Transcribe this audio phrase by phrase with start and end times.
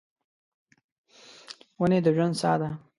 [1.79, 2.69] ونې د ژوند ساه ده.